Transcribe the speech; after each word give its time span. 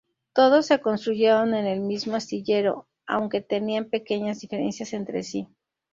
Todos 0.33 0.65
se 0.65 0.81
construyeron 0.81 1.53
en 1.53 1.67
el 1.67 1.79
mismo 1.79 2.15
astillero, 2.15 2.87
aunque 3.05 3.39
tenían 3.39 3.85
pequeñas 3.85 4.39
diferencias 4.39 4.93
entre 4.93 5.21
sí. 5.21 5.47